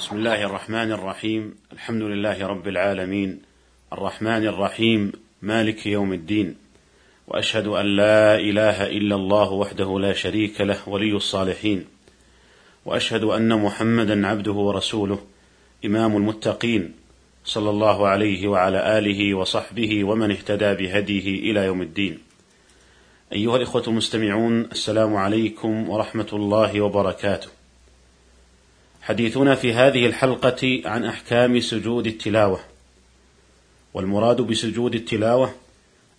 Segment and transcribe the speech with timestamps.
[0.00, 1.54] بسم الله الرحمن الرحيم.
[1.72, 3.42] الحمد لله رب العالمين.
[3.92, 5.12] الرحمن الرحيم.
[5.42, 6.54] مالك يوم الدين.
[7.28, 11.84] وأشهد أن لا إله إلا الله وحده لا شريك له ولي الصالحين.
[12.84, 15.18] وأشهد أن محمدا عبده ورسوله
[15.84, 16.92] إمام المتقين
[17.44, 22.18] صلى الله عليه وعلى آله وصحبه ومن اهتدى بهديه إلى يوم الدين.
[23.32, 27.59] أيها الإخوة المستمعون السلام عليكم ورحمة الله وبركاته.
[29.02, 32.60] حديثنا في هذه الحلقة عن أحكام سجود التلاوة،
[33.94, 35.54] والمراد بسجود التلاوة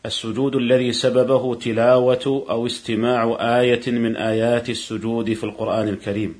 [0.06, 6.36] السجود الذي سببه تلاوة أو استماع آية من آيات السجود في القرآن الكريم،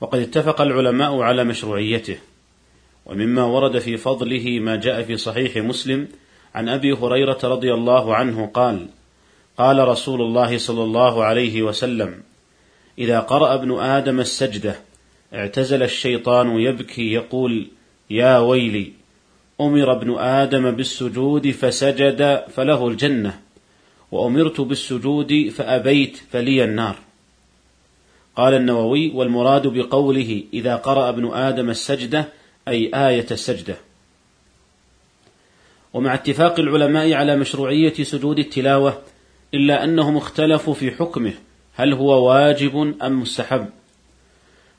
[0.00, 2.18] وقد اتفق العلماء على مشروعيته،
[3.06, 6.08] ومما ورد في فضله ما جاء في صحيح مسلم
[6.54, 8.86] عن أبي هريرة رضي الله عنه قال:
[9.58, 12.22] قال رسول الله صلى الله عليه وسلم:
[12.98, 14.76] إذا قرأ ابن آدم السجدة
[15.34, 17.66] اعتزل الشيطان يبكي يقول
[18.10, 18.92] يا ويلي
[19.60, 23.40] أمر ابن آدم بالسجود فسجد فله الجنة
[24.12, 26.96] وأمرت بالسجود فأبيت فلي النار.
[28.36, 32.28] قال النووي والمراد بقوله إذا قرأ ابن آدم السجدة
[32.68, 33.76] أي آية السجدة.
[35.92, 39.02] ومع اتفاق العلماء على مشروعية سجود التلاوة
[39.54, 41.32] إلا أنهم اختلفوا في حكمه
[41.74, 43.68] هل هو واجب أم مستحب.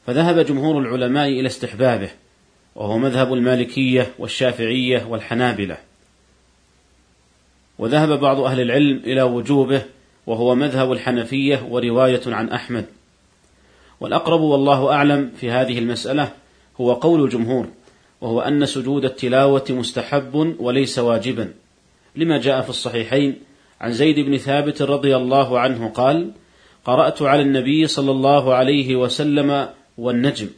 [0.08, 2.10] فذهب جمهور العلماء إلى استحبابه
[2.76, 5.78] وهو مذهب المالكية والشافعية والحنابلة.
[7.80, 9.82] وذهب بعض أهل العلم إلى وجوبه
[10.28, 12.86] وهو مذهب الحنفية ورواية عن أحمد.
[14.00, 16.32] والأقرب والله أعلم في هذه المسألة
[16.82, 17.68] هو قول الجمهور
[18.22, 21.54] وهو أن سجود التلاوة مستحب وليس واجبا.
[22.16, 23.40] لما جاء في الصحيحين
[23.82, 26.32] عن زيد بن ثابت رضي الله عنه قال
[26.86, 30.50] قرأت على النبي صلى الله عليه وسلم والنجم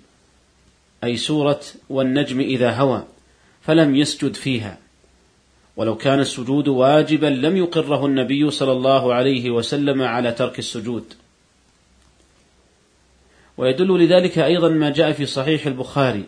[1.03, 3.03] أي سورة والنجم إذا هوى
[3.61, 4.77] فلم يسجد فيها.
[5.77, 11.13] ولو كان السجود واجبا لم يقره النبي صلى الله عليه وسلم على ترك السجود.
[13.57, 16.23] ويدل لذلك أيضا ما جاء في صحيح البخاري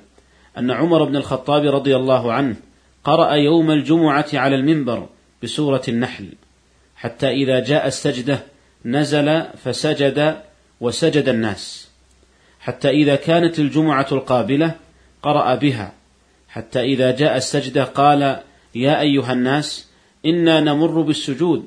[0.58, 2.56] أن عمر بن الخطاب رضي الله عنه
[3.04, 5.10] قرأ يوم الجمعة على المنبر
[5.44, 6.30] بسورة النحل
[6.96, 8.40] حتى إذا جاء السجدة
[8.86, 10.42] نزل فسجد
[10.82, 11.88] وسجد الناس.
[12.68, 14.76] حتى إذا كانت الجمعة القابلة
[15.24, 15.94] قرأ بها.
[16.50, 18.40] حتى إذا جاء السجدة قال
[18.76, 19.88] يا أيها الناس
[20.26, 21.66] إنا نمر بالسجود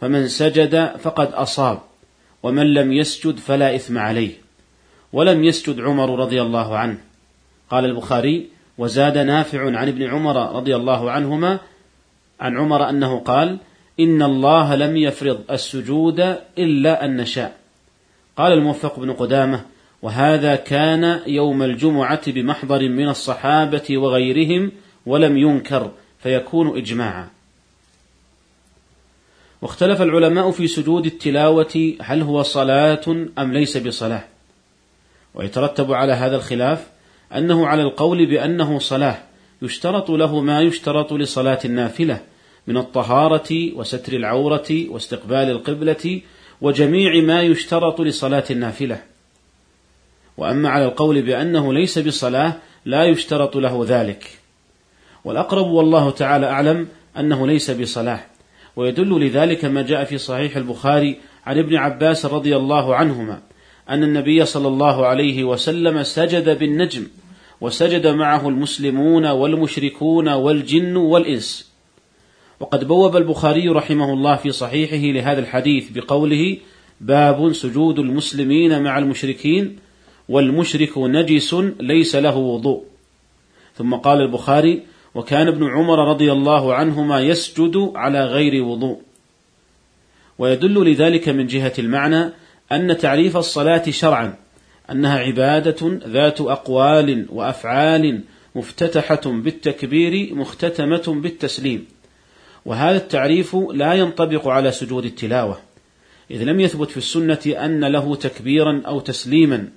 [0.00, 1.78] فمن سجد فقد أصاب
[2.42, 4.30] ومن لم يسجد فلا إثم عليه.
[5.12, 6.98] ولم يسجد عمر رضي الله عنه.
[7.70, 8.48] قال البخاري
[8.78, 11.58] وزاد نافع عن ابن عمر رضي الله عنهما
[12.40, 13.58] عن عمر أنه قال
[14.00, 16.20] إن الله لم يفرض السجود
[16.58, 17.56] إلا أن نشاء.
[18.36, 24.72] قال الموفق بن قدامة وهذا كان يوم الجمعة بمحضر من الصحابة وغيرهم
[25.06, 27.28] ولم ينكر فيكون إجماعا.
[29.62, 34.24] واختلف العلماء في سجود التلاوة هل هو صلاة أم ليس بصلاة؟
[35.34, 36.86] ويترتب على هذا الخلاف
[37.36, 39.18] أنه على القول بأنه صلاة
[39.62, 42.20] يشترط له ما يشترط لصلاة النافلة
[42.66, 46.20] من الطهارة وستر العورة واستقبال القبلة
[46.60, 49.02] وجميع ما يشترط لصلاة النافلة.
[50.38, 52.52] وأما على القول بأنه ليس بصلاة
[52.84, 54.30] لا يشترط له ذلك.
[55.24, 56.88] والأقرب والله تعالى أعلم
[57.18, 58.20] أنه ليس بصلاة.
[58.76, 63.40] ويدل لذلك ما جاء في صحيح البخاري عن ابن عباس رضي الله عنهما
[63.88, 67.06] أن النبي صلى الله عليه وسلم سجد بالنجم
[67.60, 71.72] وسجد معه المسلمون والمشركون والجن والإنس.
[72.60, 76.56] وقد بوب البخاري رحمه الله في صحيحه لهذا الحديث بقوله
[77.00, 79.87] باب سجود المسلمين مع المشركين
[80.28, 82.84] والمشرك نجس ليس له وضوء.
[83.74, 84.82] ثم قال البخاري
[85.14, 89.00] وكان ابن عمر رضي الله عنهما يسجد على غير وضوء.
[90.38, 92.30] ويدل لذلك من جهة المعنى
[92.72, 94.36] أن تعريف الصلاة شرعا
[94.90, 98.20] أنها عبادة ذات أقوال وأفعال
[98.54, 101.86] مفتتحة بالتكبير مختتمة بالتسليم.
[102.64, 105.58] وهذا التعريف لا ينطبق على سجود التلاوة
[106.30, 109.68] إذ لم يثبت في السنة أن له تكبيرا أو تسليما.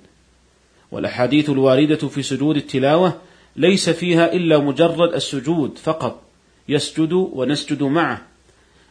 [0.92, 3.20] والأحاديث الواردة في سجود التلاوة
[3.56, 6.22] ليس فيها إلا مجرد السجود فقط
[6.68, 8.22] يسجد ونسجد معه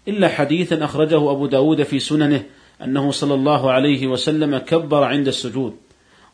[0.07, 2.43] إلا حديثا أخرجه أبو داود في سننه
[2.83, 5.75] أنه صلى الله عليه وسلم كبر عند السجود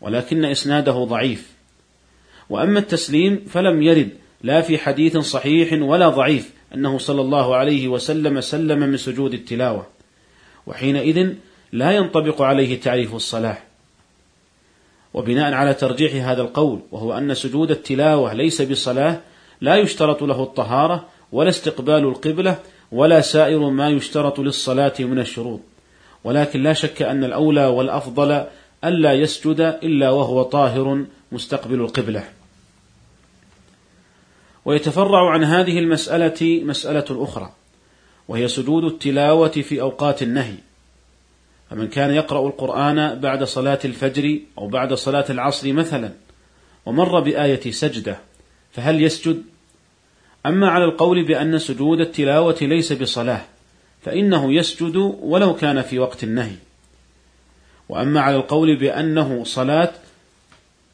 [0.01, 1.51] ولكن إسناده ضعيف.
[2.49, 4.09] وأما التسليم فلم يرد
[4.43, 9.87] لا في حديث صحيح ولا ضعيف أنه صلى الله عليه وسلم سلم من سجود التلاوة
[10.67, 11.33] وحينئذ
[11.71, 13.66] لا ينطبق عليه تعريف الصلاة.
[15.17, 19.19] وبناء على ترجيح هذا القول وهو أن سجود التلاوة ليس بصلاة
[19.61, 22.59] لا يشترط له الطهارة ولا استقبال القبلة
[22.91, 25.59] ولا سائر ما يشترط للصلاة من الشروط.
[26.23, 28.45] ولكن لا شك أن الأولى والأفضل
[28.83, 32.23] ألا يسجد إلا وهو طاهر مستقبل القبلة.
[34.65, 37.51] ويتفرع عن هذه المسألة مسألة أخرى
[38.27, 40.66] وهي سجود التلاوة في أوقات النهي.
[41.69, 46.11] فمن كان يقرأ القرآن بعد صلاة الفجر أو بعد صلاة العصر مثلا
[46.85, 48.17] ومر بآية سجدة
[48.71, 49.43] فهل يسجد؟
[50.45, 53.41] أما على القول بأن سجود التلاوة ليس بصلاة
[54.01, 56.55] فإنه يسجد ولو كان في وقت النهي
[57.89, 59.91] وأما على القول بأنه صلاة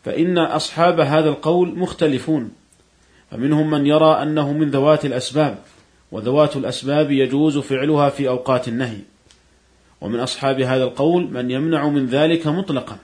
[0.05, 2.51] فإن أصحاب هذا القول مختلفون
[3.31, 5.57] فمنهم من يرى أنه من ذوات الأسباب
[6.11, 8.99] وذوات الأسباب يجوز فعلها في أوقات النهي
[10.03, 12.97] ومن أصحاب هذا القول من يمنع من ذلك مطلقا.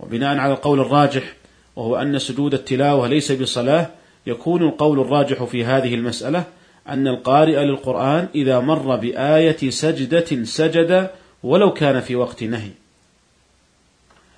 [0.00, 1.34] وبناء على القول الراجح
[1.76, 3.90] وهو أن سجود التلاوة ليس بصلاة
[4.26, 6.44] يكون القول الراجح في هذه المسألة
[6.88, 11.10] أن القارئ للقرآن إذا مر بآية سجدة سجد
[11.42, 12.70] ولو كان في وقت نهي.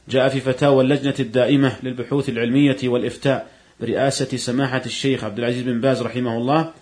[0.08, 3.50] جاء في فتاوى اللجنة الدائمة للبحوث العلمية والإفتاء
[3.80, 6.72] برئاسة سماحة الشيخ عبد العزيز بن باز رحمه الله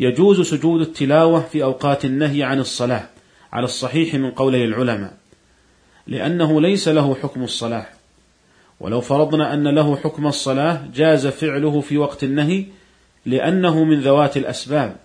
[0.00, 3.11] يجوز سجود التلاوة في أوقات النهي عن الصلاة.
[3.52, 5.16] على الصحيح من قوله العلماء
[6.06, 7.86] لأنه ليس له حكم الصلاة
[8.80, 12.64] ولو فرضنا أن له حكم الصلاة جاز فعله في وقت النهي
[13.26, 14.96] لأنه من ذوات الأسباب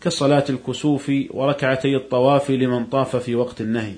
[0.00, 3.94] كصلاة الكسوف وركعتي الطواف لمن طاف في وقت النهي.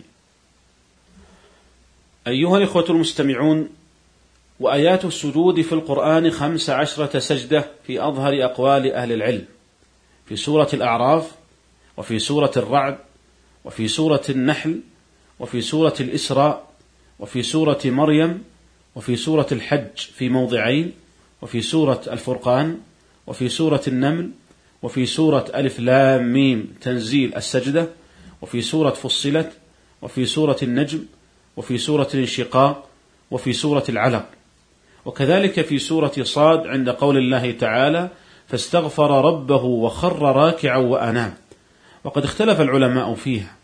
[2.27, 3.69] أيها الإخوة المستمعون،
[4.61, 9.45] وآيات السجود في القرآن خمس عشرة سجدة في أظهر أقوال أهل العلم،
[10.27, 11.33] في سورة الأعراف،
[11.97, 12.99] وفي سورة الرعد،
[13.67, 14.81] وفي سورة النحل،
[15.41, 16.67] وفي سورة الإسراء،
[17.19, 18.45] وفي سورة مريم،
[18.95, 20.93] وفي سورة الحج في موضعين،
[21.43, 22.79] وفي سورة الفرقان،
[23.27, 24.31] وفي سورة النمل،
[24.83, 27.89] وفي سورة ألف لام ميم تنزيل السجدة
[28.43, 29.53] وفي سورة فصلت
[30.03, 31.05] وفي سورة النجم
[31.57, 32.89] وفي سورة الانشقاق
[33.31, 34.27] وفي سورة العلق
[35.05, 38.09] وكذلك في سورة صاد عند قول الله تعالى
[38.49, 41.35] فاستغفر ربه وخر راكعا وأنام
[42.05, 43.56] وقد اختلف العلماء فيها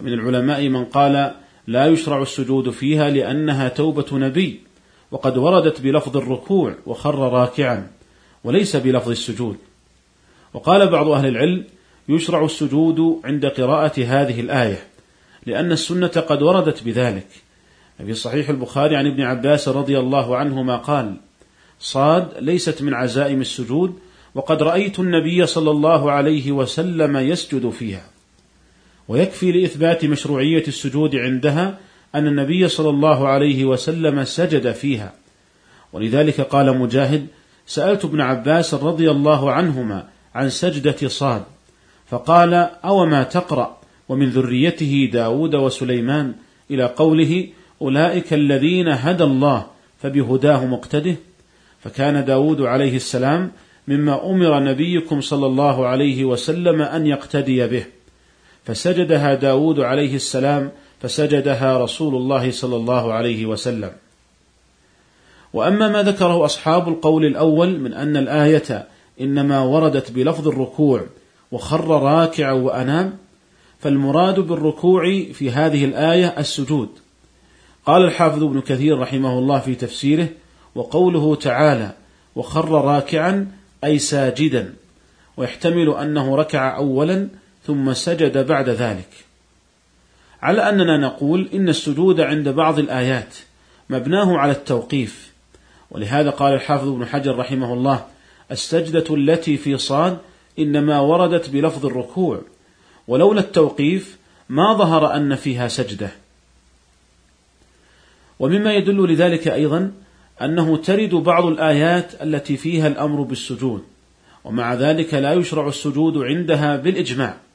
[0.00, 1.34] ومن العلماء من قال
[1.66, 4.60] لا يشرع السجود فيها لأنها توبة نبي
[5.10, 7.90] وقد وردت بلفظ الركوع وخر راكعا
[8.44, 9.56] وليس بلفظ السجود.
[10.54, 11.64] وقال بعض أهل العلم
[12.08, 14.78] يشرع السجود عند قراءة هذه الآية
[15.46, 17.26] لأن السنة قد وردت بذلك.
[17.98, 21.16] في صحيح البخاري عن ابن عباس رضي الله عنهما قال
[21.80, 23.98] صاد ليست من عزائم السجود
[24.34, 28.15] وقد رأيت النبي صلى الله عليه وسلم يسجد فيها.
[29.08, 31.78] ويكفي لإثبات مشروعية السجود عندها
[32.14, 35.12] أن النبي صلى الله عليه وسلم سجد فيها.
[35.92, 37.26] ولذلك قال مجاهد
[37.66, 41.42] سألت ابن عباس رضي الله عنهما عن سجدة صاد
[42.06, 42.54] فقال
[42.84, 43.76] أو ما تقرأ؟
[44.08, 46.34] ومن ذريته داود وسليمان
[46.70, 47.48] إلى قوله
[47.82, 49.66] أولئك الذين هدى الله
[50.02, 51.16] فبهداه مقتده.
[51.80, 53.50] فكان داود عليه السلام
[53.88, 57.95] مما أمر نبيكم صلى الله عليه وسلم أن يقتدي به.
[58.66, 60.70] فسجدها داود عليه السلام
[61.02, 63.92] فسجدها رسول الله صلى الله عليه وسلم.
[65.52, 68.86] وأما ما ذكره أصحاب القول الأول من أن الآية
[69.20, 71.06] إنما وردت بلفظ الركوع
[71.52, 73.18] وخر راكعا وأنام
[73.78, 75.02] فالمراد بالركوع
[75.32, 76.88] في هذه الآية السجود.
[77.86, 80.28] قال الحافظ ابن كثير رحمه الله في تفسيره
[80.74, 81.92] وقوله تعالى
[82.36, 83.52] وخر راكعا
[83.84, 84.74] أي ساجدا.
[85.36, 87.28] ويحتمل أنه ركع أولا
[87.66, 89.08] ثم سجد بعد ذلك.
[90.42, 93.36] على أننا نقول إن السجود عند بعض الآيات
[93.90, 95.32] مبناه على التوقيف
[95.90, 98.06] ولهذا قال الحافظ ابن حجر رحمه الله
[98.50, 100.18] السجدة التي في صاد
[100.58, 102.40] إنما وردت بلفظ الركوع
[103.08, 104.16] ولولا التوقيف
[104.48, 106.10] ما ظهر أن فيها سجدة.
[108.38, 109.92] ومما يدل لذلك أيضا
[110.42, 113.82] أنه ترد بعض الآيات التي فيها الأمر بالسجود
[114.44, 117.45] ومع ذلك لا يشرع السجود عندها بالإجماع.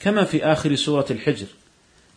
[0.00, 1.46] كما في آخر سورة الحجر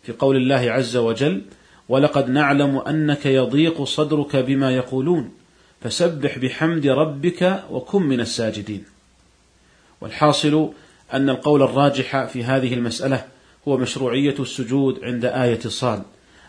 [0.04, 1.42] في قول الله عز وجل
[1.90, 5.32] ولقد نعلم أنك يضيق صدرك بما يقولون
[5.82, 8.84] فسبح بحمد ربك وكن من الساجدين.
[10.02, 10.70] والحاصل
[11.14, 13.26] أن القول الراجح في هذه المسألة
[13.68, 16.04] هو مشروعية السجود عند آية صاد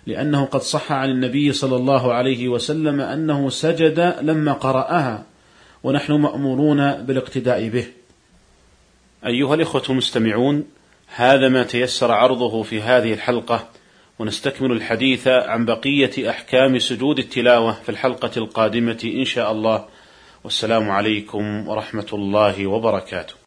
[0.07, 5.25] لأنه قد صح عن النبي صلى الله عليه وسلم أنه سجد لما قرأها
[5.85, 7.87] ونحن مأمورون بالاقتداء به.
[9.27, 10.65] أيها الإخوة المستمعون
[11.15, 13.69] هذا ما تيسر عرضه في هذه الحلقة
[14.19, 19.85] ونستكمل الحديث عن بقية أحكام سجود التلاوة في الحلقة القادمة إن شاء الله.
[20.45, 23.35] والسلام عليكم ورحمة الله وبركاته.